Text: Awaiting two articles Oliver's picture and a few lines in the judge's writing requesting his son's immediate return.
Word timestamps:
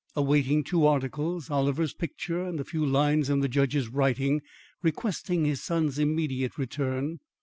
Awaiting 0.15 0.63
two 0.63 0.87
articles 0.87 1.51
Oliver's 1.51 1.93
picture 1.93 2.43
and 2.43 2.59
a 2.59 2.63
few 2.63 2.83
lines 2.83 3.29
in 3.29 3.41
the 3.41 3.47
judge's 3.47 3.87
writing 3.87 4.41
requesting 4.81 5.45
his 5.45 5.61
son's 5.61 5.99
immediate 5.99 6.57
return. 6.57 7.19